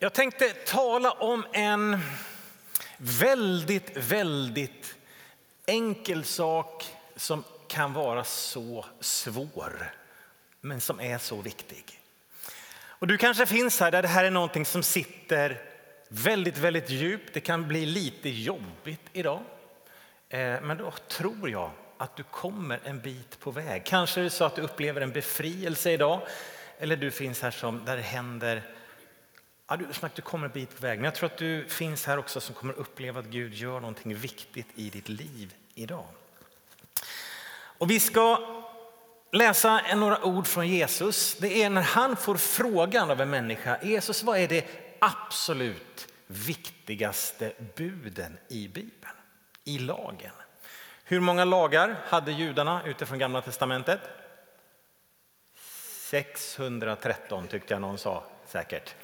[0.00, 2.00] Jag tänkte tala om en
[2.96, 4.96] väldigt, väldigt
[5.66, 9.92] enkel sak som kan vara så svår,
[10.60, 12.00] men som är så viktig.
[12.78, 15.62] Och du kanske finns här där det här är någonting som sitter
[16.08, 17.34] väldigt, väldigt djupt.
[17.34, 19.40] Det kan bli lite jobbigt idag.
[20.28, 23.84] Eh, men då tror jag att du kommer en bit på väg.
[23.84, 26.20] Kanske är det så att du upplever en befrielse idag.
[26.78, 28.62] Eller du finns här som, där det händer
[29.68, 30.98] Ja, du, som du kommer en bit på väg.
[30.98, 34.14] Men jag tror att du finns här också som kommer uppleva att Gud gör någonting
[34.14, 36.06] viktigt i ditt liv idag.
[37.78, 38.38] Och vi ska
[39.32, 41.36] läsa några ord från Jesus.
[41.40, 43.78] Det är när han får frågan av en människa.
[43.82, 44.64] Jesus, vad är det
[44.98, 49.16] absolut viktigaste buden i Bibeln?
[49.64, 50.32] I lagen?
[51.04, 54.00] Hur många lagar hade judarna utifrån Gamla testamentet?
[56.10, 58.94] 613 tyckte jag någon sa säkert.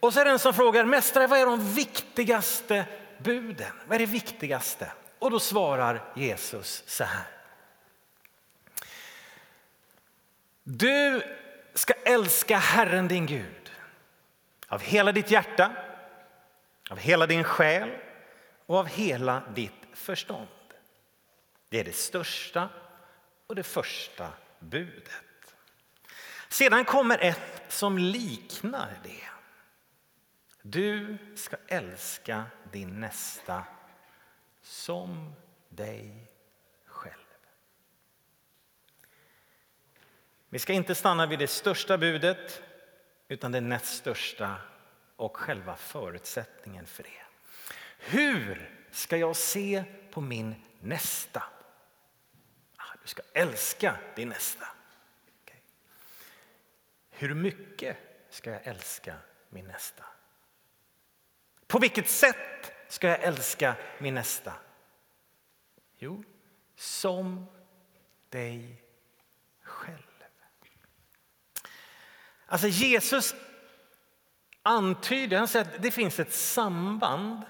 [0.00, 2.86] Och så är det en som frågar, mästare vad är de viktigaste
[3.18, 3.72] buden?
[3.86, 4.92] Vad är det viktigaste?
[5.18, 7.26] Och då svarar Jesus så här.
[10.64, 11.22] Du
[11.74, 13.72] ska älska Herren din Gud
[14.68, 15.72] av hela ditt hjärta,
[16.90, 17.90] av hela din själ
[18.66, 20.48] och av hela ditt förstånd.
[21.68, 22.68] Det är det största
[23.46, 25.12] och det första budet.
[26.48, 29.37] Sedan kommer ett som liknar det.
[30.70, 33.64] Du ska älska din nästa
[34.62, 35.34] som
[35.68, 36.32] dig
[36.86, 37.14] själv.
[40.48, 42.62] Vi ska inte stanna vid det största budet
[43.28, 44.56] utan det näst största
[45.16, 47.22] och själva förutsättningen för det.
[47.98, 51.44] Hur ska jag se på min nästa?
[52.76, 54.68] Ah, du ska älska din nästa.
[55.42, 55.60] Okay.
[57.10, 57.96] Hur mycket
[58.30, 59.16] ska jag älska
[59.48, 60.04] min nästa?
[61.68, 64.52] På vilket sätt ska jag älska min nästa?
[65.98, 66.24] Jo,
[66.76, 67.46] som
[68.28, 68.82] dig
[69.62, 70.02] själv.
[72.50, 73.34] Alltså Jesus
[74.62, 77.42] antyder, han säger att det finns ett samband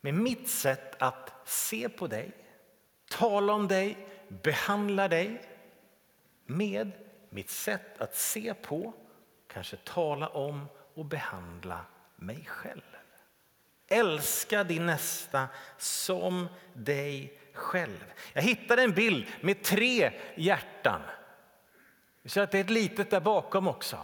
[0.00, 2.32] med mitt sätt att se på dig,
[3.10, 5.42] tala om dig, behandla dig
[6.46, 6.92] med
[7.30, 8.92] mitt sätt att se på,
[9.48, 11.84] kanske tala om och behandla
[12.16, 12.93] mig själv.
[13.88, 18.12] Älska din nästa som dig själv.
[18.32, 21.00] Jag hittade en bild med tre hjärtan.
[22.22, 23.98] Vi ser att det är ett litet där bakom också.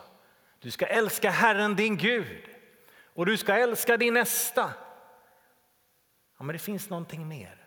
[0.59, 2.45] Du ska älska Herren din Gud
[3.15, 4.73] och du ska älska din nästa.
[6.39, 7.67] Ja, men det finns någonting mer.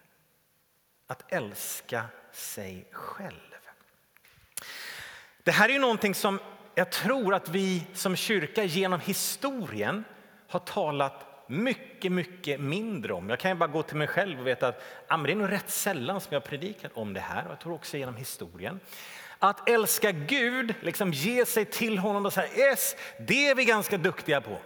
[1.08, 3.40] Att älska sig själv.
[5.44, 6.40] Det här är ju någonting som
[6.76, 10.04] jag tror att vi som kyrka genom historien
[10.48, 13.30] har talat mycket, mycket mindre om.
[13.30, 15.52] Jag kan ju bara gå till mig själv och veta att ja, det är nog
[15.52, 17.46] rätt sällan som jag predikat om det här.
[17.46, 18.80] Och jag tror också genom historien.
[19.40, 23.98] Att älska Gud, liksom ge sig till honom och säga yes, det är vi ganska
[23.98, 24.58] duktiga på.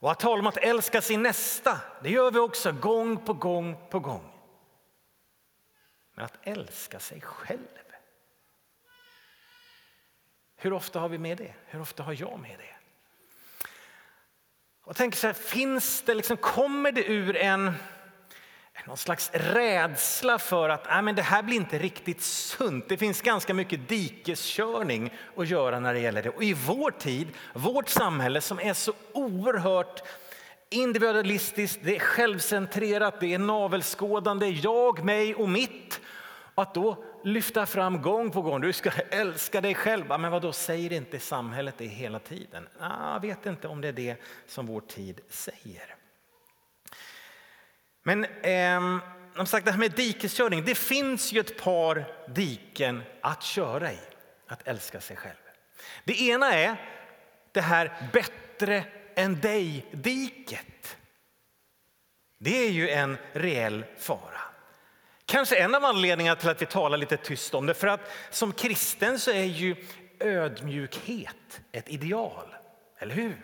[0.00, 3.76] Och att tala om att älska sin nästa, det gör vi också gång på gång
[3.90, 4.30] på gång.
[6.14, 7.58] Men att älska sig själv.
[10.56, 11.54] Hur ofta har vi med det?
[11.66, 12.73] Hur ofta har jag med det?
[14.84, 17.72] Och tänker så här, finns det liksom, kommer det ur en
[18.86, 22.88] någon slags rädsla för att nej, men det här blir inte riktigt sunt.
[22.88, 26.30] Det finns ganska mycket dikeskörning att göra när det gäller det.
[26.30, 30.02] Och i vår tid, vårt samhälle som är så oerhört
[30.70, 36.00] individualistiskt, det är självcentrerat, det är navelskådande, jag, mig och mitt.
[36.54, 40.06] Att då lyfta fram gång på gång, du ska älska dig själv.
[40.08, 42.68] Men vad då säger inte samhället det hela tiden?
[42.80, 44.16] Jag vet inte om det är det
[44.46, 45.94] som vår tid säger.
[48.02, 48.98] Men eh,
[49.36, 53.98] som sagt, det här med dikeskörning, det finns ju ett par diken att köra i,
[54.46, 55.34] att älska sig själv.
[56.04, 56.76] Det ena är
[57.52, 58.84] det här bättre
[59.14, 60.96] än dig-diket.
[62.38, 64.40] Det är ju en reell fara.
[65.34, 68.52] Kanske en av anledningarna till att vi talar lite tyst om det, för att som
[68.52, 69.76] kristen så är ju
[70.20, 72.54] ödmjukhet ett ideal,
[72.98, 73.36] eller hur?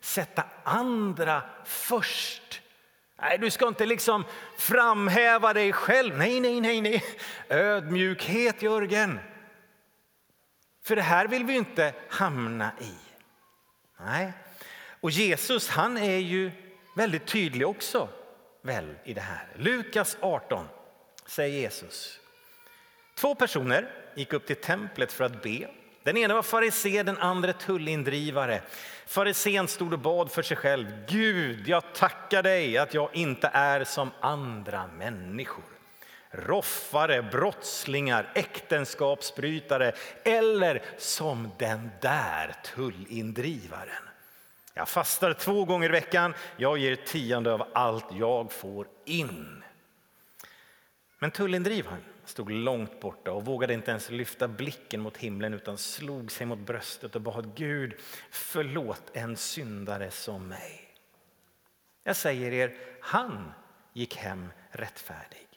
[0.00, 2.62] Sätta andra först.
[3.20, 4.24] Nej, du ska inte liksom
[4.58, 6.18] framhäva dig själv.
[6.18, 7.04] Nej, nej, nej, nej.
[7.48, 9.18] Ödmjukhet, Jörgen.
[10.84, 12.94] För det här vill vi inte hamna i.
[14.00, 14.32] Nej.
[15.00, 16.50] Och Jesus, han är ju
[16.96, 18.08] väldigt tydlig också
[18.62, 19.48] väl i det här.
[19.56, 20.66] Lukas 18
[21.26, 22.20] säger Jesus.
[23.14, 25.68] Två personer gick upp till templet för att be.
[26.02, 28.62] Den ena var farisé, den andra tullindrivare.
[29.06, 30.86] Farisén stod och bad för sig själv.
[31.08, 35.64] Gud, jag tackar dig att jag inte är som andra människor.
[36.30, 39.92] Roffare, brottslingar, äktenskapsbrytare
[40.24, 44.02] eller som den där tullindrivaren.
[44.74, 46.34] Jag fastar två gånger i veckan.
[46.56, 49.62] Jag ger tionde av allt jag får in.
[51.22, 56.32] Men tullindrivaren stod långt borta och vågade inte ens lyfta blicken mot himlen utan slog
[56.32, 57.94] sig mot bröstet och bad Gud
[58.30, 60.94] förlåt en syndare som mig.
[62.04, 63.52] Jag säger er, han
[63.92, 65.48] gick hem rättfärdig,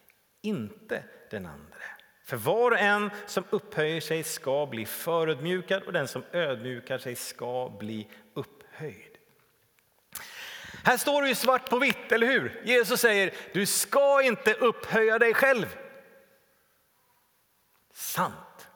[0.42, 1.84] inte den andre.
[2.24, 7.16] För var och en som upphöjer sig ska bli förödmjukad och den som ödmjukar sig
[7.16, 9.13] ska bli upphöjd.
[10.84, 12.62] Här står det ju svart på vitt, eller hur?
[12.66, 15.78] Jesus säger, du ska inte upphöja dig själv.
[17.94, 18.68] Sant.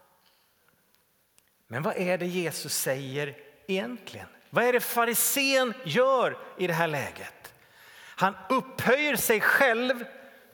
[1.68, 3.38] Men vad är det Jesus säger
[3.68, 4.27] egentligen?
[4.50, 7.54] Vad är det farisén gör i det här läget?
[8.00, 10.06] Han upphöjer sig själv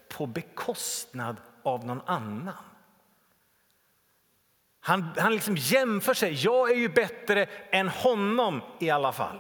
[0.10, 2.54] på bekostnad av någon annan.
[4.80, 6.34] Han, han liksom jämför sig.
[6.34, 9.40] Jag är ju bättre än honom i alla fall.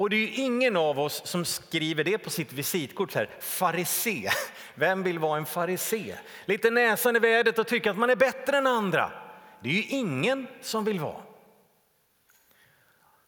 [0.00, 3.12] Och det är ju ingen av oss som skriver det på sitt visitkort.
[3.12, 4.30] Så här, farisé.
[4.74, 6.16] Vem vill vara en farisé?
[6.44, 9.12] Lite näsan i vädret och tycka att man är bättre än andra.
[9.62, 11.22] Det är ju ingen som vill vara.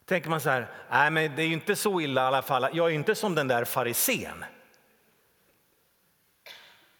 [0.04, 2.68] Tänker man så här, nej men det är ju inte så illa i alla fall.
[2.72, 4.44] Jag är ju inte som den där farisén.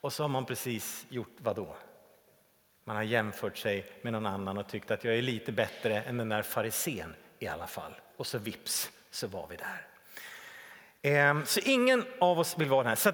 [0.01, 1.77] Och så har man precis gjort vad då?
[2.85, 6.17] Man har jämfört sig med någon annan och tyckt att jag är lite bättre än
[6.17, 7.93] den där farisén i alla fall.
[8.17, 9.87] Och så vips så var vi där.
[11.03, 12.95] Ehm, så ingen av oss vill vara där.
[12.95, 13.13] Så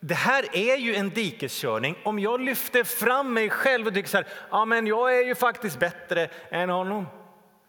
[0.00, 1.96] det här är ju en dikeskörning.
[2.04, 5.34] Om jag lyfter fram mig själv och tycker så här, ja men jag är ju
[5.34, 7.06] faktiskt bättre än honom.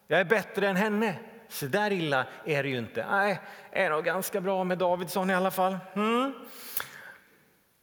[0.06, 1.14] Jag är bättre än henne.
[1.48, 3.06] Så där illa är det ju inte.
[3.10, 5.78] Nej, är nog ganska bra med Davidsson i alla fall.
[5.94, 6.34] Mm.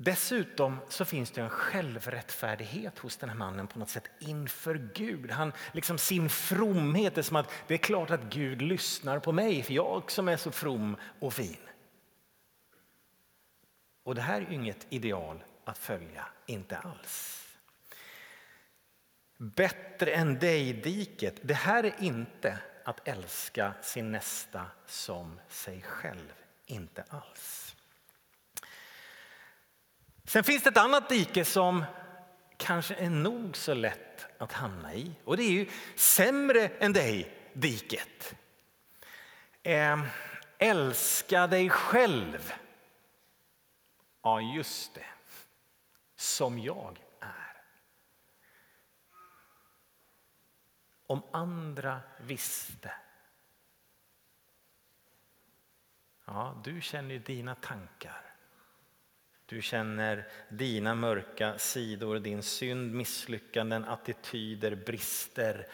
[0.03, 5.31] Dessutom så finns det en självrättfärdighet hos den här mannen på något sätt inför Gud.
[5.31, 9.63] Han, liksom sin fromhet är som att det är klart att Gud lyssnar på mig
[9.63, 11.57] för jag som är så from och fin.
[14.03, 17.47] Och det här är inget ideal att följa, inte alls.
[19.37, 26.33] Bättre än dig-diket, det här är inte att älska sin nästa som sig själv,
[26.65, 27.62] inte alls.
[30.25, 31.85] Sen finns det ett annat dike som
[32.57, 35.15] kanske är nog så lätt att hamna i.
[35.23, 38.35] Och det är ju sämre än dig-diket.
[39.63, 40.03] Eh,
[40.57, 42.53] älska dig själv.
[44.21, 45.05] Ja, just det.
[46.15, 47.63] Som jag är.
[51.07, 52.91] Om andra visste.
[56.25, 58.32] Ja, du känner ju dina tankar.
[59.53, 65.67] Du känner dina mörka sidor, din synd, misslyckanden, attityder, brister.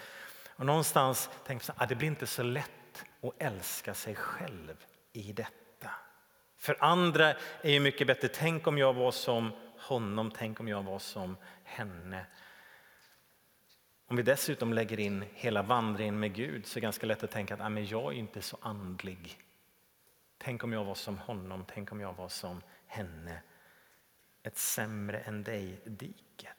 [0.56, 4.86] Och någonstans tänker man att ah, det blir inte så lätt att älska sig själv
[5.14, 5.92] i detta.
[6.58, 8.28] För andra är ju mycket bättre.
[8.28, 12.26] Tänk om jag var som honom, tänk om jag var som henne.
[14.08, 17.32] Om vi dessutom lägger in hela vandringen med Gud så är det ganska lätt att
[17.32, 19.38] tänka att ah, men jag är inte så andlig.
[20.38, 23.42] Tänk om jag var som honom, tänk om jag var som henne
[24.44, 26.56] ett sämre än dig-diket.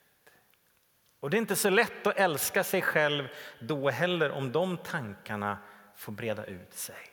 [1.20, 3.28] Och det är inte så lätt att älska sig själv
[3.60, 5.58] då heller om de tankarna
[5.96, 7.10] får breda ut sig.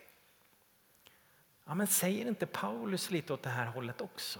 [1.66, 4.40] Ja, men säger inte Paulus lite åt det här hållet också?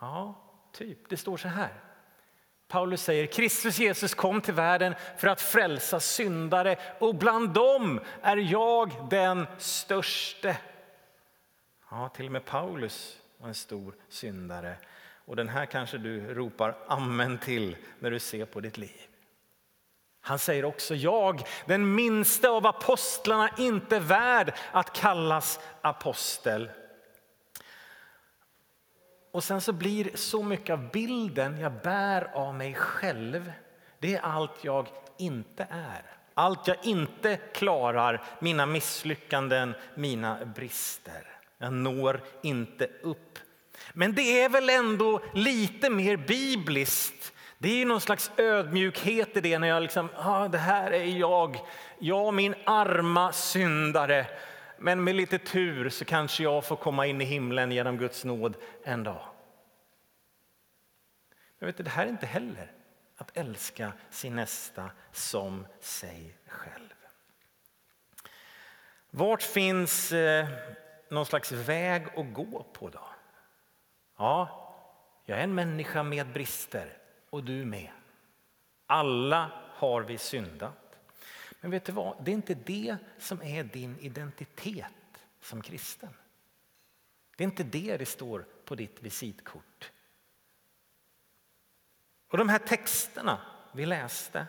[0.00, 1.08] Ja, typ.
[1.08, 1.80] Det står så här.
[2.68, 8.36] Paulus säger Kristus Jesus kom till världen för att frälsa syndare och bland dem är
[8.36, 10.56] jag den störste.
[11.90, 14.76] Ja, till och med Paulus och en stor syndare.
[15.24, 19.06] Och den här kanske du ropar amen till när du ser på ditt liv.
[20.20, 26.70] Han säger också jag, den minste av apostlarna, inte värd att kallas apostel.
[29.30, 33.52] Och sen så blir så mycket av bilden jag bär av mig själv,
[33.98, 36.02] det är allt jag inte är.
[36.34, 41.31] Allt jag inte klarar, mina misslyckanden, mina brister.
[41.62, 43.38] Jag når inte upp.
[43.92, 47.32] Men det är väl ändå lite mer bibliskt.
[47.58, 51.56] Det är någon slags ödmjukhet i det när jag liksom, ah, det här är jag,
[51.98, 54.26] jag min arma syndare.
[54.78, 58.56] Men med lite tur så kanske jag får komma in i himlen genom Guds nåd
[58.84, 59.22] en dag.
[61.58, 62.72] Jag vet, det här är inte heller
[63.16, 66.94] att älska sin nästa som sig själv.
[69.10, 70.46] Vart finns eh,
[71.12, 73.08] någon slags väg att gå på då?
[74.16, 74.58] Ja,
[75.24, 76.98] jag är en människa med brister
[77.30, 77.90] och du med.
[78.86, 80.98] Alla har vi syndat.
[81.60, 82.24] Men vet du vad?
[82.24, 86.14] Det är inte det som är din identitet som kristen.
[87.36, 89.92] Det är inte det det står på ditt visitkort.
[92.28, 93.40] Och de här texterna
[93.72, 94.46] vi läste.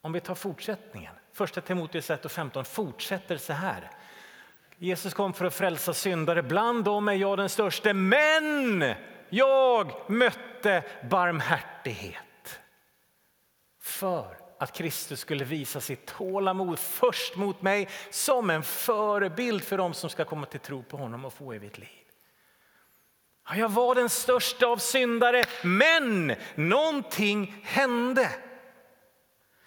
[0.00, 1.14] Om vi tar fortsättningen.
[1.34, 3.90] Första Timoteus 1 och 15 fortsätter så här.
[4.76, 6.42] Jesus kom för att frälsa syndare.
[6.42, 8.94] Bland dem är jag den störste, men
[9.28, 12.60] jag mötte barmhärtighet.
[13.80, 19.94] För att Kristus skulle visa sitt tålamod först mot mig som en förebild för dem
[19.94, 21.88] som ska komma till tro på honom och få evigt liv.
[23.56, 28.30] Jag var den största av syndare, men någonting hände.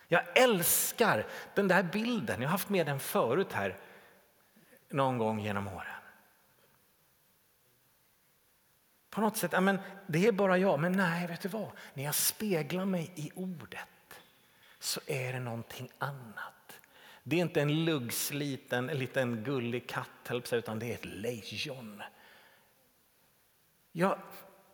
[0.07, 2.41] Jag älskar den där bilden.
[2.41, 3.77] Jag har haft med den förut här
[4.89, 5.87] någon gång genom åren.
[9.09, 10.79] På något sätt, men det är bara jag.
[10.79, 11.71] Men nej, vet du vad?
[11.93, 14.21] När jag speglar mig i ordet
[14.79, 16.79] så är det någonting annat.
[17.23, 22.03] Det är inte en luggsliten en liten gullig katt, utan det är ett lejon.
[23.91, 24.19] Jag,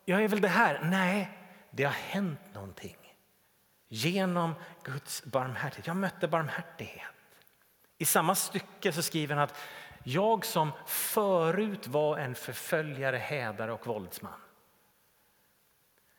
[0.06, 0.82] jag är väl det här?
[0.84, 1.30] Nej,
[1.72, 3.03] det har hänt någonting.
[3.96, 5.88] Genom Guds barmhärtighet.
[5.88, 7.08] Jag mötte barmhärtighet.
[7.98, 9.60] I samma stycke så skriver han att
[10.04, 14.34] jag som förut var en förföljare, hädare och våldsman.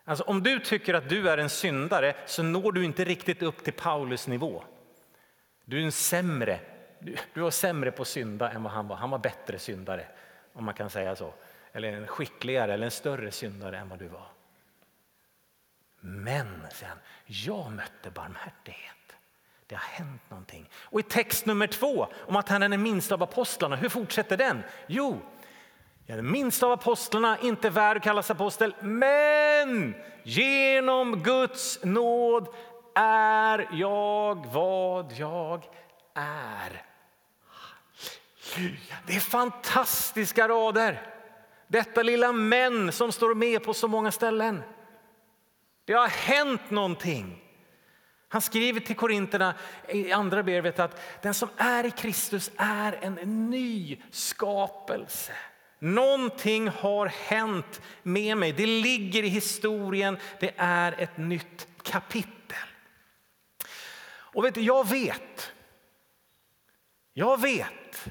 [0.04, 3.64] Alltså om du tycker att du är en syndare så når du inte riktigt upp
[3.64, 4.64] till Paulus nivå.
[5.64, 6.61] Du är en sämre,
[7.35, 8.97] du var sämre på synda än vad han var.
[8.97, 10.07] Han var bättre syndare
[10.52, 11.35] om man kan säga så.
[11.73, 14.26] Eller en skickligare eller en större syndare än vad du var.
[16.07, 19.17] Men, säger han, jag mötte barmhärtighet.
[19.67, 20.71] Det har hänt någonting.
[20.75, 24.37] Och i text nummer två om att han är den minsta av apostlarna, hur fortsätter
[24.37, 24.63] den?
[24.87, 25.21] Jo,
[26.07, 32.49] jag är den minsta av apostlarna, inte värd att kallas apostel, men genom Guds nåd
[32.95, 35.65] är jag vad jag
[36.15, 36.83] är.
[39.07, 41.11] Det är fantastiska rader.
[41.67, 44.63] Detta lilla men som står med på så många ställen.
[45.85, 47.41] Det har hänt någonting.
[48.29, 49.55] Han skriver till korinterna
[49.88, 53.14] i andra brevet att den som är i Kristus är en
[53.50, 55.33] ny skapelse.
[55.79, 58.53] Någonting har hänt med mig.
[58.53, 60.19] Det ligger i historien.
[60.41, 62.69] Det är ett nytt kapitel.
[64.07, 65.53] Och vet du, jag vet.
[67.12, 68.09] Jag vet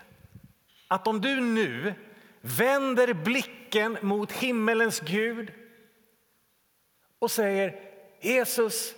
[0.88, 1.94] att om du nu
[2.42, 5.51] vänder blicken mot himmelens Gud
[7.24, 7.80] och säger
[8.22, 8.94] Jesus,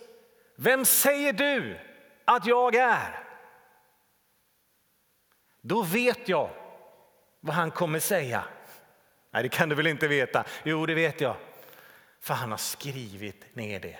[0.55, 1.79] vem säger du
[2.25, 3.23] att jag är?
[5.61, 6.49] Då vet jag
[7.39, 8.43] vad han kommer säga.
[9.31, 10.43] Nej, det kan du väl inte veta?
[10.63, 11.35] Jo, det vet jag.
[12.19, 13.99] För han har skrivit ner det.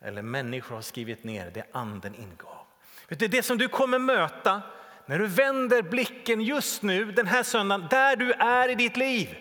[0.00, 2.66] Eller människor har skrivit ner det anden ingav.
[3.08, 4.62] Vet du, det som du kommer möta
[5.06, 9.36] när du vänder blicken just nu den här söndagen, där du är i ditt liv,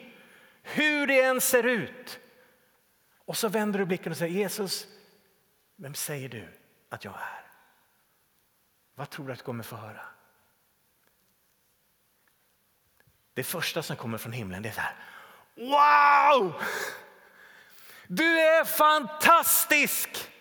[0.64, 2.20] hur det än ser ut.
[3.32, 4.88] Och så vänder du blicken och säger Jesus,
[5.76, 6.48] vem säger du
[6.90, 7.52] att jag är?
[8.96, 10.06] Vad tror du att du kommer få höra?
[13.34, 14.96] Det första som kommer från himlen det är så här.
[15.56, 16.62] Wow!
[18.08, 20.32] Du är fantastisk,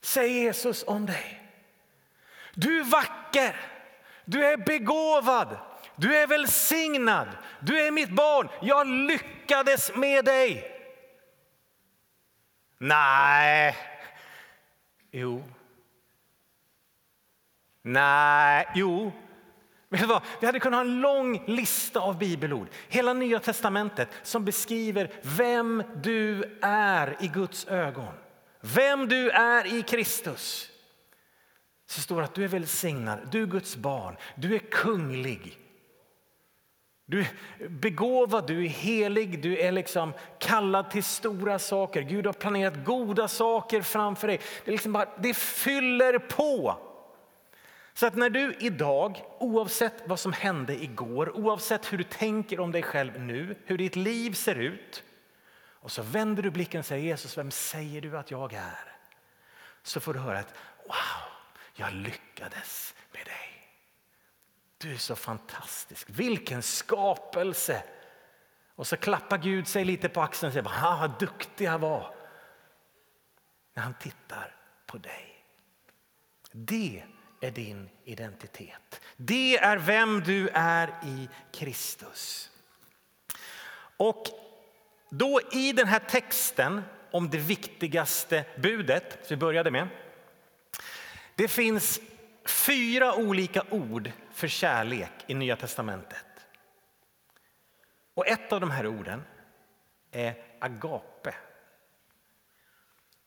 [0.00, 1.52] säger Jesus om dig.
[2.54, 3.60] Du är vacker.
[4.24, 5.58] Du är begåvad,
[5.96, 7.28] du är välsignad,
[7.60, 8.48] du är mitt barn.
[8.62, 10.75] Jag lyckades med dig.
[12.78, 13.76] Nej.
[15.10, 15.42] Jo.
[17.82, 18.68] Nej.
[18.74, 19.12] Jo.
[20.40, 25.82] Vi hade kunnat ha en lång lista av bibelord, hela Nya testamentet som beskriver vem
[26.02, 28.14] du är i Guds ögon.
[28.60, 30.70] Vem du är i Kristus
[31.86, 35.58] så står det att du är välsignad, du är Guds barn, du är kunglig.
[37.06, 37.28] Du är
[37.68, 42.02] begåvad, du är helig, du är liksom kallad till stora saker.
[42.02, 44.40] Gud har planerat goda saker framför dig.
[44.64, 46.78] Det, liksom bara, det fyller på.
[47.94, 52.72] Så att när du idag, oavsett vad som hände igår, oavsett hur du tänker om
[52.72, 55.02] dig själv nu, hur ditt liv ser ut,
[55.86, 58.96] och så vänder du blicken och säger Jesus, vem säger du att jag är?
[59.82, 60.54] Så får du höra att
[60.86, 61.30] wow,
[61.74, 63.45] jag lyckades med dig.
[64.78, 66.10] Du är så fantastisk.
[66.10, 67.82] Vilken skapelse!
[68.74, 72.14] Och så klappar Gud sig lite på axeln och säger ha, vad duktig jag var.
[73.74, 74.54] När han tittar
[74.86, 75.44] på dig.
[76.52, 77.02] Det
[77.40, 79.00] är din identitet.
[79.16, 82.50] Det är vem du är i Kristus.
[83.96, 84.26] Och
[85.10, 89.88] då i den här texten om det viktigaste budet, som vi började med.
[91.34, 92.00] Det finns
[92.46, 96.46] fyra olika ord för kärlek i Nya testamentet.
[98.14, 99.22] Och ett av de här orden
[100.10, 101.34] är agape.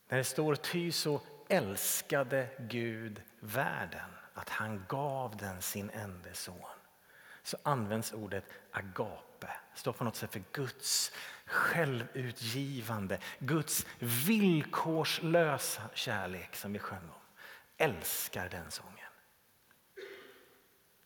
[0.08, 6.62] När det står ty så älskade Gud världen att han gav den sin enda son.
[7.44, 9.48] Så används ordet agape.
[9.74, 11.12] Det står på något sätt för Guds
[11.46, 17.22] självutgivande, Guds villkorslösa kärlek som vi sjöng om.
[17.78, 19.09] Älskar den sången.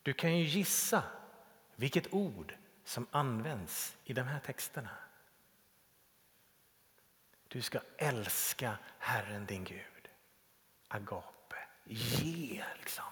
[0.04, 1.04] Du kan ju gissa
[1.76, 4.90] vilket ord som används i de här texterna.
[7.48, 10.10] Du ska älska Herren din Gud.
[10.88, 11.56] Agape.
[11.84, 13.06] Ge liksom.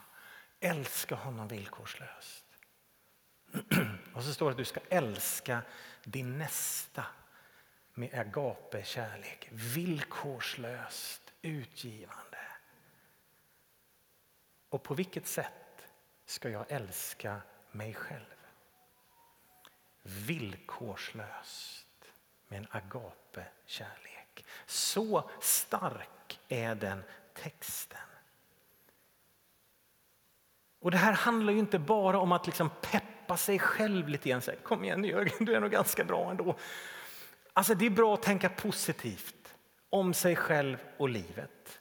[0.60, 2.46] Älska honom villkorslöst.
[4.14, 5.62] Och så står det att du ska älska
[6.04, 7.06] din nästa
[7.94, 9.48] med agape kärlek.
[9.52, 12.38] Villkorslöst utgivande.
[14.70, 15.61] Och på vilket sätt
[16.32, 18.36] ska jag älska mig själv?
[20.02, 21.88] Villkorslöst
[22.48, 24.46] med en agape kärlek.
[24.66, 28.00] Så stark är den texten.
[30.80, 34.42] Och Det här handlar ju inte bara om att liksom peppa sig själv lite grann.
[34.64, 36.58] Kom igen Jörgen, du är nog ganska bra ändå.
[37.54, 39.56] Alltså det är bra att tänka positivt
[39.90, 41.81] om sig själv och livet.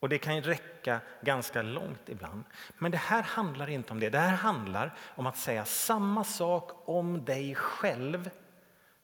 [0.00, 2.44] Och det kan räcka ganska långt ibland.
[2.78, 4.10] Men det här handlar inte om det.
[4.10, 8.30] Det här handlar om att säga samma sak om dig själv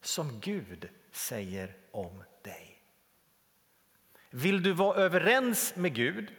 [0.00, 2.82] som Gud säger om dig.
[4.30, 6.32] Vill du vara överens med Gud?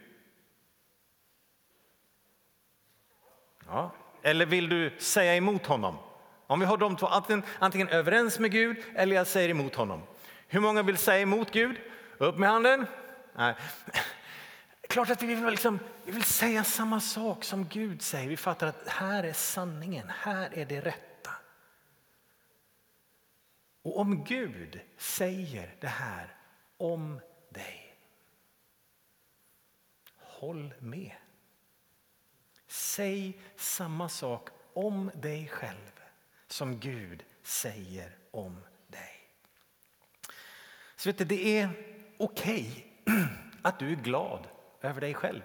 [3.66, 3.90] Ja.
[4.22, 5.98] Eller vill du säga emot honom?
[6.46, 10.02] Om vi har de två, antingen, antingen överens med Gud eller jag säger emot honom.
[10.48, 11.76] Hur många vill säga emot Gud?
[12.18, 12.86] Upp med handen.
[13.36, 13.54] Nej.
[14.88, 18.28] Klart att vi vill, liksom, vi vill säga samma sak som Gud säger.
[18.28, 21.30] Vi fattar att här är sanningen, här är det rätta.
[23.82, 26.36] Och om Gud säger det här
[26.76, 27.96] om dig,
[30.18, 31.16] håll med.
[32.66, 36.00] Säg samma sak om dig själv
[36.46, 39.28] som Gud säger om dig.
[40.96, 41.68] Så vet du, det är
[42.18, 43.24] okej okay
[43.62, 44.46] att du är glad
[44.84, 45.42] över dig själv.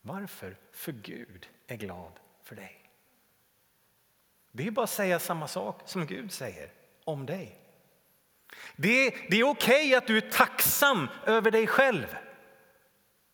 [0.00, 0.56] Varför?
[0.72, 2.90] För Gud är glad för dig.
[4.52, 6.72] Det är bara att säga samma sak som Gud säger
[7.04, 7.58] om dig.
[8.76, 12.16] Det är, det är okej okay att du är tacksam över dig själv.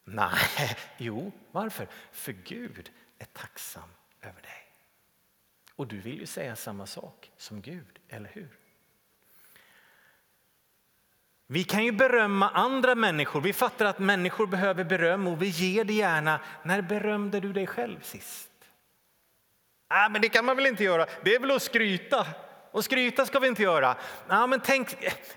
[0.05, 0.38] Nej,
[0.96, 1.88] jo, varför?
[2.12, 3.88] För Gud är tacksam
[4.20, 4.72] över dig.
[5.74, 8.58] Och du vill ju säga samma sak som Gud, eller hur?
[11.51, 13.41] Vi kan ju berömma andra människor.
[13.41, 16.41] Vi fattar att människor behöver beröm och vi ger det gärna.
[16.63, 18.51] När berömde du dig själv sist?
[19.89, 21.07] Ah, men det kan man väl inte göra?
[21.25, 22.27] Det är väl att skryta?
[22.71, 23.97] Och skryta ska vi inte göra.
[24.29, 24.97] Ah, men tänk,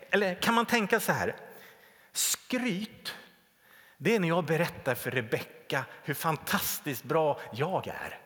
[0.10, 1.36] eller kan man tänka så här?
[2.12, 3.16] Skryt,
[3.98, 8.20] det är när jag berättar för Rebecka hur fantastiskt bra jag är.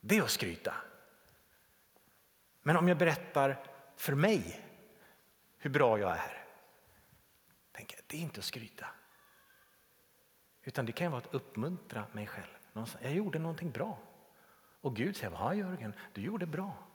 [0.00, 0.74] Det är att skryta.
[2.62, 3.56] Men om jag berättar
[3.96, 4.60] för mig
[5.58, 6.37] hur bra jag är,
[7.78, 8.86] Tänk, det är inte att skryta.
[10.62, 12.86] Utan det kan vara att uppmuntra mig själv.
[13.00, 13.98] Jag gjorde någonting bra.
[14.80, 16.86] Och Gud säger, ja Jörgen, du gjorde bra.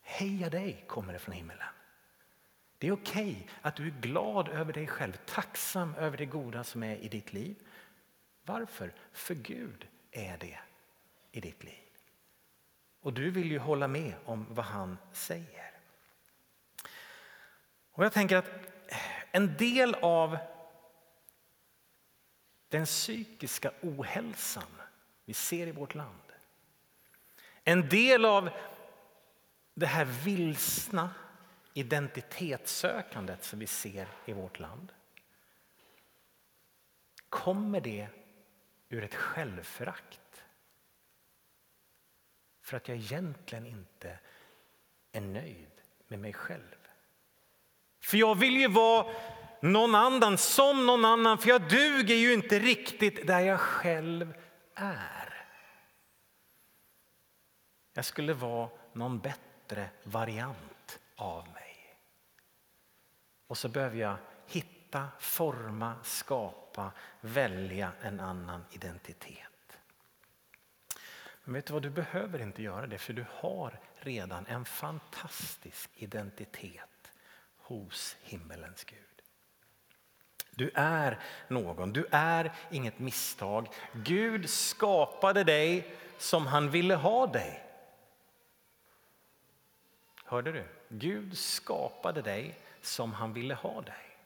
[0.00, 1.66] Heja dig, kommer det från himmelen.
[2.78, 6.64] Det är okej okay att du är glad över dig själv, tacksam över det goda
[6.64, 7.56] som är i ditt liv.
[8.42, 8.92] Varför?
[9.12, 10.58] För Gud är det
[11.32, 11.88] i ditt liv.
[13.00, 15.70] Och du vill ju hålla med om vad han säger.
[17.92, 18.73] Och jag tänker att
[19.34, 20.38] en del av
[22.68, 24.82] den psykiska ohälsan
[25.24, 26.32] vi ser i vårt land.
[27.64, 28.50] En del av
[29.74, 31.10] det här vilsna
[31.72, 34.92] identitetssökandet som vi ser i vårt land.
[37.28, 38.08] Kommer det
[38.88, 40.44] ur ett självförakt?
[42.60, 44.18] För att jag egentligen inte
[45.12, 45.70] är nöjd
[46.08, 46.83] med mig själv.
[48.04, 49.06] För jag vill ju vara
[49.60, 54.34] någon annan, som någon annan, för jag duger ju inte riktigt där jag själv
[54.74, 55.46] är.
[57.92, 61.96] Jag skulle vara någon bättre variant av mig.
[63.46, 69.78] Och så behöver jag hitta, forma, skapa, välja en annan identitet.
[71.44, 75.90] Men vet du vad, du behöver inte göra det för du har redan en fantastisk
[75.94, 76.93] identitet
[77.64, 78.98] hos himmelens Gud.
[80.50, 83.68] Du är någon, du är inget misstag.
[83.92, 87.64] Gud skapade dig som han ville ha dig.
[90.24, 90.64] Hörde du?
[90.88, 94.18] Gud skapade dig som han ville ha dig.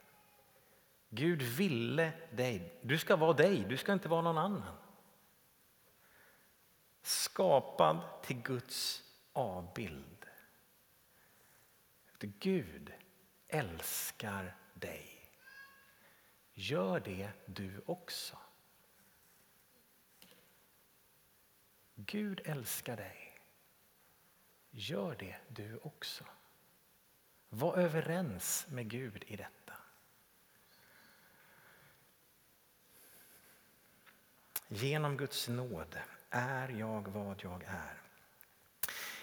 [1.11, 2.79] Gud ville dig.
[2.83, 4.77] Du ska vara dig, du ska inte vara någon annan.
[7.03, 10.27] Skapad till Guds avbild.
[12.20, 12.92] Gud
[13.49, 15.31] älskar dig.
[16.53, 18.39] Gör det du också.
[21.95, 23.41] Gud älskar dig.
[24.71, 26.25] Gör det du också.
[27.49, 29.75] Var överens med Gud i detta.
[34.69, 35.99] Genom Guds nåd
[36.31, 38.03] är jag vad jag är.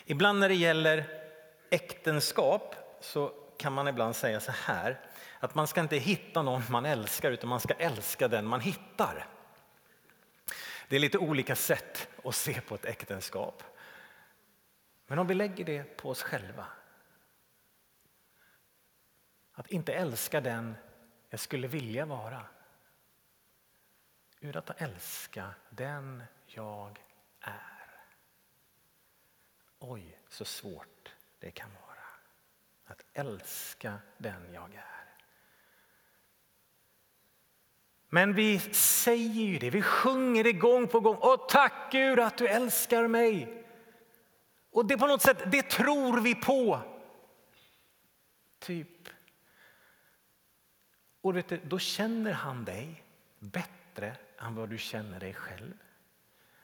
[0.05, 1.21] Ibland när det gäller
[1.69, 4.99] äktenskap så kan man ibland säga så här
[5.39, 9.27] att man ska inte hitta någon man älskar utan man ska älska den man hittar.
[10.87, 13.63] Det är lite olika sätt att se på ett äktenskap.
[15.07, 16.67] Men om vi lägger det på oss själva.
[19.53, 20.75] Att inte älska den
[21.29, 22.45] jag skulle vilja vara.
[24.39, 27.03] Utan att älska den jag
[27.39, 27.75] är.
[29.79, 31.84] Oj, så svårt det kan vara.
[32.85, 34.95] Att älska den jag är.
[38.09, 41.17] Men vi säger ju det, vi sjunger det gång på gång.
[41.21, 43.63] Åh, tack Gud att du älskar mig.
[44.71, 46.81] Och det på något sätt, det tror vi på.
[48.59, 49.09] Typ.
[51.21, 53.03] Och vet du, då känner han dig
[53.39, 55.73] bättre än vad du känner dig själv.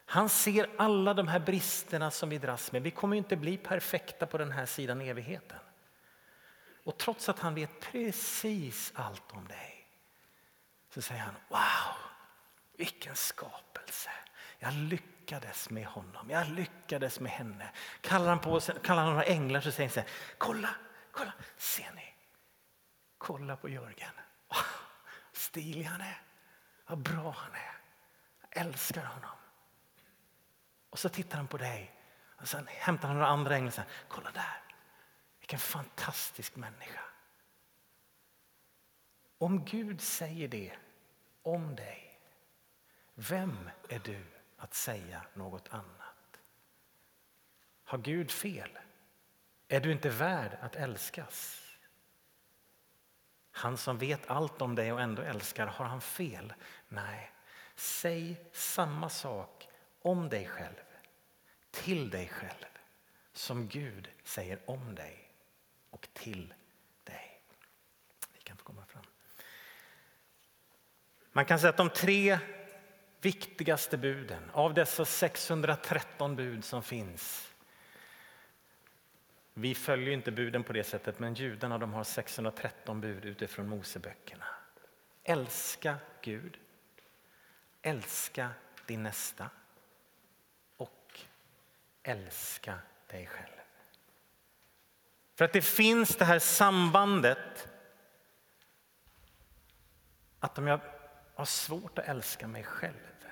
[0.05, 2.81] Han ser alla de här bristerna som vi dras med.
[2.81, 5.59] Vi kommer inte bli perfekta på den här sidan evigheten.
[6.83, 9.87] Och trots att han vet precis allt om dig
[10.93, 11.95] så säger han wow,
[12.77, 14.09] vilken skapelse.
[14.59, 17.71] Jag lyckades med honom, jag lyckades med henne.
[18.01, 20.69] Kallar han, på, kallar han några änglar så säger han så här, kolla,
[21.11, 22.13] kolla, ser ni?
[23.17, 24.13] Kolla på Jörgen.
[24.49, 24.65] Oh,
[25.33, 26.21] stilig han är,
[26.87, 27.77] vad bra han är.
[28.41, 29.35] Jag älskar honom.
[30.89, 31.95] Och så tittar han på dig
[32.41, 34.61] och sen hämtar han några andra änglar och säger, kolla där,
[35.51, 37.01] vilken fantastisk människa.
[39.37, 40.77] Om Gud säger det
[41.41, 42.19] om dig,
[43.15, 44.23] vem är du
[44.57, 46.39] att säga något annat?
[47.83, 48.79] Har Gud fel?
[49.67, 51.61] Är du inte värd att älskas?
[53.51, 56.53] Han som vet allt om dig och ändå älskar, har han fel?
[56.87, 57.31] Nej,
[57.75, 59.67] säg samma sak
[60.01, 60.83] om dig själv,
[61.71, 62.65] till dig själv,
[63.33, 65.20] som Gud säger om dig
[66.01, 66.53] och till
[67.03, 67.41] dig.
[68.33, 69.03] Ni kan få komma fram.
[71.31, 72.39] Man kan säga att de tre
[73.21, 77.53] viktigaste buden av dessa 613 bud som finns.
[79.53, 84.45] Vi följer inte buden på det sättet, men judarna de har 613 bud utifrån Moseböckerna.
[85.23, 86.57] Älska Gud,
[87.81, 88.49] älska
[88.85, 89.49] din nästa
[90.77, 91.19] och
[92.03, 93.60] älska dig själv.
[95.41, 97.67] För att det finns det här sambandet
[100.39, 100.79] att om jag
[101.35, 103.25] har svårt att älska mig själv.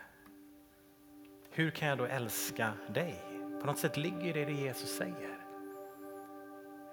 [1.52, 3.24] Hur kan jag då älska dig?
[3.60, 5.38] På något sätt ligger det i det Jesus säger.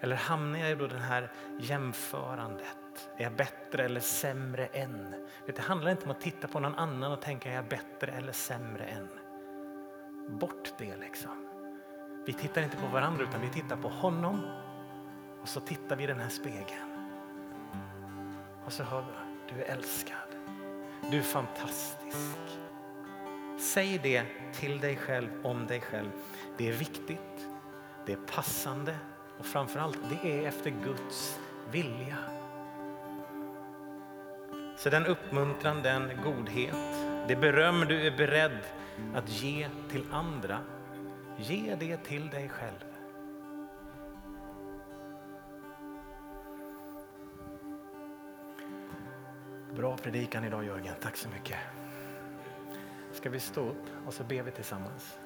[0.00, 3.10] Eller hamnar jag i då det här jämförandet?
[3.16, 5.28] Är jag bättre eller sämre än?
[5.46, 8.32] Det handlar inte om att titta på någon annan och tänka är jag bättre eller
[8.32, 9.08] sämre än?
[10.38, 11.48] Bort det liksom.
[12.26, 14.65] Vi tittar inte på varandra utan vi tittar på honom
[15.46, 17.08] och så tittar vi i den här spegeln.
[18.64, 20.28] Och så hör vi, du är älskad.
[21.10, 22.38] Du är fantastisk.
[23.58, 26.10] Säg det till dig själv om dig själv.
[26.56, 27.48] Det är viktigt,
[28.06, 28.96] det är passande
[29.38, 31.38] och framförallt det är efter Guds
[31.70, 32.16] vilja.
[34.76, 36.76] Så den uppmuntran, den godhet,
[37.28, 38.60] det beröm du är beredd
[39.14, 40.58] att ge till andra,
[41.36, 42.95] ge det till dig själv.
[49.76, 51.56] Bra predikan idag Jörgen, tack så mycket.
[53.12, 55.18] Ska vi stå upp och så ber vi tillsammans.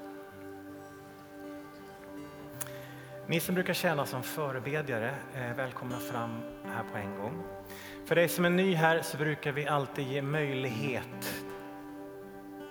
[3.27, 7.43] Ni som brukar tjäna som förebedjare eh, välkomna fram här på en gång.
[8.07, 11.45] För dig som är ny här så brukar vi alltid ge möjlighet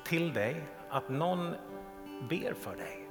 [0.06, 1.56] till dig att någon
[2.30, 3.10] ber för dig.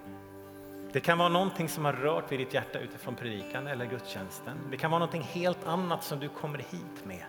[0.92, 4.59] Det kan vara någonting som har rört vid ditt hjärta utifrån predikan eller gudstjänsten.
[4.70, 7.24] Det kan vara någonting helt annat som du kommer hit med.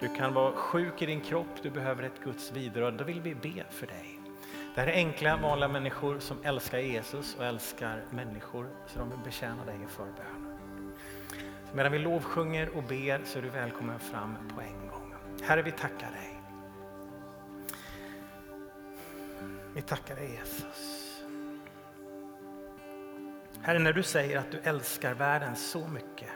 [0.00, 2.94] Du kan vara sjuk i din kropp, du behöver ett Guds bidrag.
[2.94, 4.20] Då vill vi be för dig.
[4.74, 9.18] Det här är enkla, vanliga människor som älskar Jesus och älskar människor, så de vill
[9.18, 10.58] betjäna dig i förbön.
[11.72, 15.14] Medan vi lovsjunger och ber så är du välkommen fram på en gång.
[15.42, 16.40] Herre, vi tackar dig.
[19.74, 21.22] Vi tackar dig Jesus.
[23.62, 26.30] Herre, när du säger att du älskar världen så mycket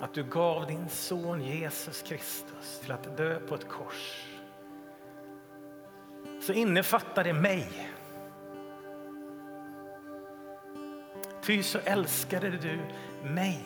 [0.00, 4.24] att du gav din son Jesus Kristus till att dö på ett kors
[6.40, 7.90] så innefattar det mig.
[11.42, 12.80] Ty så älskade du
[13.28, 13.64] mig.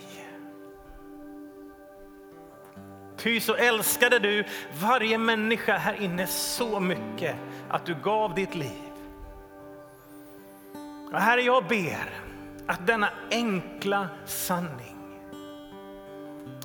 [3.17, 4.45] Ty så älskade du
[4.81, 7.37] varje människa här inne så mycket
[7.69, 8.93] att du gav ditt liv.
[11.13, 12.11] Och herre, jag ber
[12.67, 14.92] att denna enkla sanning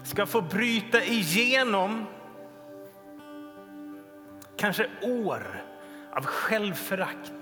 [0.08, 2.06] ska få bryta igenom
[4.58, 5.63] kanske år
[6.13, 7.34] av självförakt.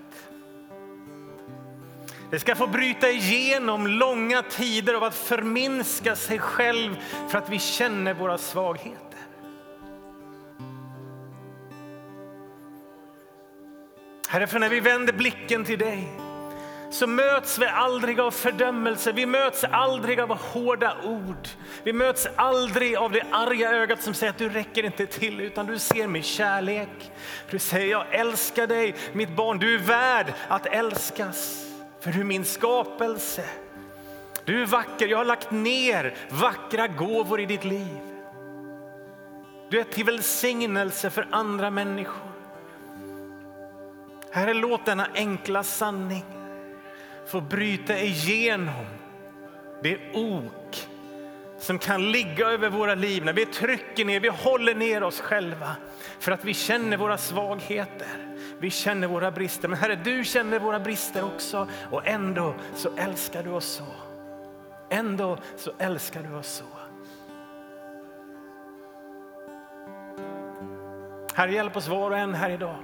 [2.31, 6.95] Det ska få bryta igenom långa tider av att förminska sig själv
[7.29, 9.19] för att vi känner våra svagheter.
[14.27, 16.24] Herre, för när vi vänder blicken till dig
[16.95, 21.47] så möts vi aldrig av fördömelse, vi möts aldrig av hårda ord.
[21.83, 25.65] Vi möts aldrig av det arga ögat som säger att du räcker inte till, utan
[25.65, 27.11] du ser med kärlek.
[27.49, 31.65] Du säger jag älskar dig, mitt barn, du är värd att älskas.
[31.99, 33.45] För du är min skapelse.
[34.45, 37.99] Du är vacker, jag har lagt ner vackra gåvor i ditt liv.
[39.69, 42.31] Du är till välsignelse för andra människor.
[44.31, 46.25] Herre, låt denna enkla sanning
[47.27, 48.85] få bryta igenom
[49.83, 50.87] det ok
[51.59, 55.75] som kan ligga över våra liv när vi trycker ner, vi håller ner oss själva
[56.19, 58.07] för att vi känner våra svagheter.
[58.59, 59.67] Vi känner våra brister.
[59.67, 63.85] Men Herre, du känner våra brister också och ändå så älskar du oss så.
[64.89, 66.65] Ändå så älskar du oss så.
[71.35, 72.77] Herre, hjälp oss var och en här idag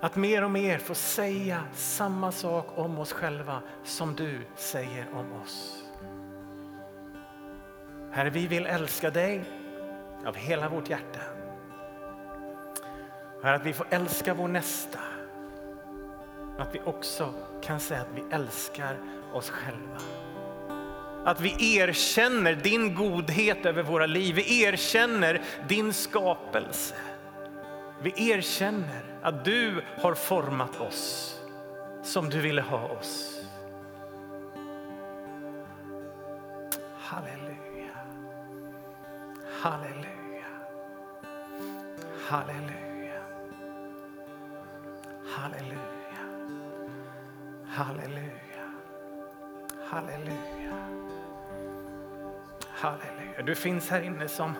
[0.00, 5.32] att mer och mer få säga samma sak om oss själva som du säger om
[5.42, 5.84] oss.
[8.12, 9.44] Herre, vi vill älska dig
[10.26, 11.20] av hela vårt hjärta.
[13.42, 14.98] Herre, att vi får älska vår nästa.
[16.58, 18.96] Att vi också kan säga att vi älskar
[19.32, 20.00] oss själva.
[21.24, 24.34] Att vi erkänner din godhet över våra liv.
[24.34, 26.94] Vi erkänner din skapelse.
[28.02, 31.36] Vi erkänner att du har format oss
[32.02, 33.40] som du ville ha oss.
[36.98, 37.96] Halleluja.
[39.62, 40.46] Halleluja.
[42.28, 43.22] Halleluja.
[45.26, 46.24] Halleluja.
[47.66, 48.70] Halleluja.
[49.84, 50.72] Halleluja.
[52.70, 53.42] Halleluja.
[53.42, 54.54] Du finns här inne som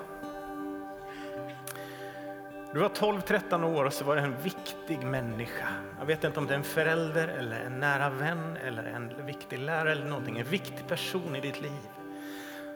[2.73, 5.69] du var 12-13 år och så var det en viktig människa.
[5.99, 9.59] Jag vet inte om det är en förälder eller en nära vän eller en viktig
[9.59, 10.39] lärare eller någonting.
[10.39, 11.81] En viktig person i ditt liv.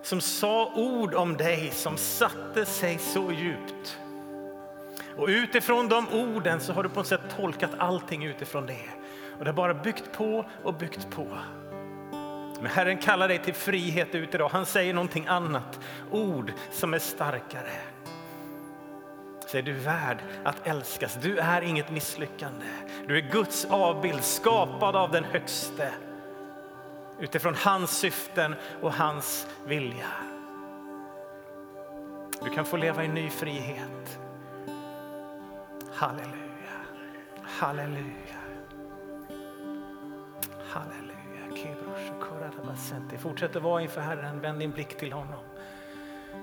[0.03, 3.99] Som sa ord om dig som satte sig så djupt.
[5.17, 8.89] Och utifrån de orden så har du på något sätt tolkat allting utifrån det.
[9.39, 11.39] Och det har bara byggt på och byggt på.
[12.61, 14.49] Men Herren kallar dig till frihet ut idag.
[14.49, 15.81] Han säger någonting annat.
[16.11, 17.73] Ord som är starkare
[19.55, 21.19] så är du värd att älskas.
[21.23, 22.67] Du är inget misslyckande.
[23.07, 25.93] Du är Guds avbild, skapad av den högste
[27.21, 30.11] utifrån hans syften och hans vilja.
[32.45, 34.19] Du kan få leva i ny frihet.
[35.95, 36.81] Halleluja,
[37.43, 38.41] halleluja,
[40.69, 41.05] halleluja.
[43.19, 45.45] Fortsätt att vara inför Herren, vänd din blick till honom.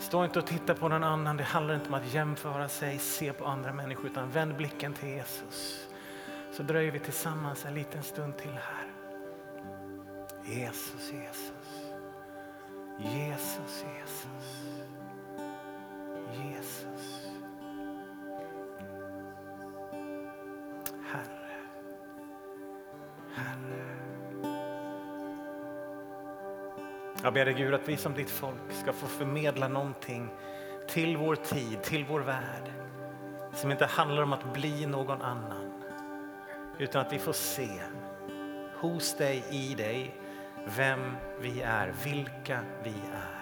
[0.01, 1.37] Stå inte och titta på någon annan.
[1.37, 5.09] Det handlar inte om att jämföra sig, se på andra människor, utan vänd blicken till
[5.09, 5.87] Jesus.
[6.51, 8.87] Så dröjer vi tillsammans en liten stund till här.
[10.45, 11.91] Jesus, Jesus.
[12.97, 14.63] Jesus, Jesus.
[16.33, 17.27] Jesus.
[21.11, 21.51] Herre.
[23.35, 23.90] Herre.
[27.23, 30.29] Jag ber dig Gud att vi som ditt folk ska få förmedla någonting
[30.87, 32.71] till vår tid, till vår värld
[33.53, 35.71] som inte handlar om att bli någon annan
[36.77, 37.69] utan att vi får se
[38.75, 40.15] hos dig, i dig,
[40.77, 43.41] vem vi är, vilka vi är.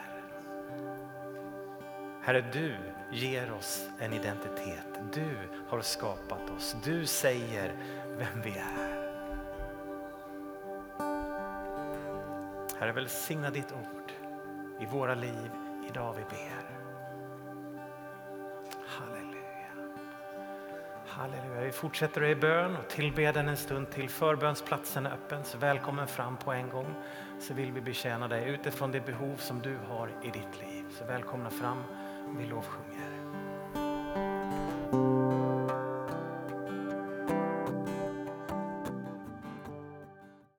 [2.21, 2.75] Herre, du
[3.11, 4.99] ger oss en identitet.
[5.13, 5.35] Du
[5.67, 6.75] har skapat oss.
[6.83, 7.73] Du säger
[8.17, 8.88] vem vi är.
[12.79, 14.11] Herre, välsigna ditt ord
[14.79, 15.51] i våra liv
[15.89, 16.69] idag vi ber.
[18.85, 19.93] Halleluja.
[21.07, 21.61] Halleluja.
[21.61, 24.09] Vi fortsätter i bön och tillbeden en stund till.
[24.09, 26.95] Förbönsplatsen är öppen, så välkommen fram på en gång.
[27.39, 30.85] Så vill vi betjäna dig utifrån det behov som du har i ditt liv.
[30.89, 31.83] Så välkomna fram,
[32.37, 33.18] vi lovsjunger.